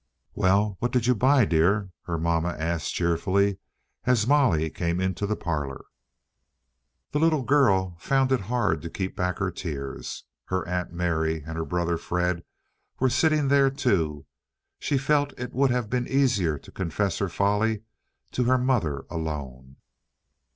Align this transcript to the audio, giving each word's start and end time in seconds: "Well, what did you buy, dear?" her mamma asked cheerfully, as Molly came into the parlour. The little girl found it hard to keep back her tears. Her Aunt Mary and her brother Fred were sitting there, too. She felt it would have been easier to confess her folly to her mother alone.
"Well, 0.33 0.77
what 0.79 0.91
did 0.91 1.05
you 1.05 1.13
buy, 1.13 1.45
dear?" 1.45 1.91
her 2.05 2.17
mamma 2.17 2.55
asked 2.57 2.91
cheerfully, 2.95 3.59
as 4.05 4.25
Molly 4.25 4.67
came 4.71 4.99
into 4.99 5.27
the 5.27 5.35
parlour. 5.35 5.85
The 7.11 7.19
little 7.19 7.43
girl 7.43 7.97
found 7.99 8.31
it 8.31 8.41
hard 8.41 8.81
to 8.81 8.89
keep 8.89 9.15
back 9.15 9.37
her 9.37 9.51
tears. 9.51 10.23
Her 10.45 10.67
Aunt 10.67 10.91
Mary 10.91 11.43
and 11.45 11.55
her 11.55 11.65
brother 11.65 11.97
Fred 11.99 12.43
were 12.99 13.11
sitting 13.11 13.47
there, 13.49 13.69
too. 13.69 14.25
She 14.79 14.97
felt 14.97 15.37
it 15.37 15.53
would 15.53 15.69
have 15.69 15.87
been 15.87 16.07
easier 16.07 16.57
to 16.57 16.71
confess 16.71 17.19
her 17.19 17.29
folly 17.29 17.83
to 18.31 18.45
her 18.45 18.57
mother 18.57 19.05
alone. 19.07 19.75